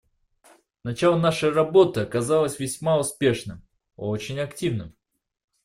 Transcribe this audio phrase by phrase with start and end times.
[0.83, 3.61] Начало нашей работы оказалось весьма успешным,
[3.97, 4.95] очень активным.